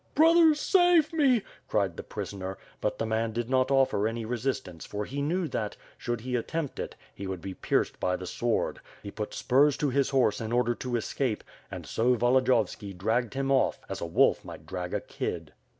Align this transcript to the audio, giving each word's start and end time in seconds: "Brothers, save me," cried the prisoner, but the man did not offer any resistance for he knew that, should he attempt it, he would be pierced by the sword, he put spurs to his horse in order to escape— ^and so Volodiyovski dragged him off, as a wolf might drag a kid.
"Brothers, 0.15 0.59
save 0.59 1.13
me," 1.13 1.43
cried 1.67 1.95
the 1.95 2.01
prisoner, 2.01 2.57
but 2.79 2.97
the 2.97 3.05
man 3.05 3.33
did 3.33 3.51
not 3.51 3.69
offer 3.69 4.07
any 4.07 4.25
resistance 4.25 4.83
for 4.83 5.05
he 5.05 5.21
knew 5.21 5.47
that, 5.49 5.77
should 5.95 6.21
he 6.21 6.35
attempt 6.35 6.79
it, 6.79 6.95
he 7.13 7.27
would 7.27 7.39
be 7.39 7.53
pierced 7.53 7.99
by 7.99 8.15
the 8.15 8.25
sword, 8.25 8.79
he 9.03 9.11
put 9.11 9.35
spurs 9.35 9.77
to 9.77 9.91
his 9.91 10.09
horse 10.09 10.41
in 10.41 10.51
order 10.51 10.73
to 10.73 10.95
escape— 10.95 11.43
^and 11.71 11.85
so 11.85 12.15
Volodiyovski 12.15 12.97
dragged 12.97 13.35
him 13.35 13.51
off, 13.51 13.79
as 13.89 14.01
a 14.01 14.07
wolf 14.07 14.43
might 14.43 14.65
drag 14.65 14.91
a 14.95 15.01
kid. 15.01 15.53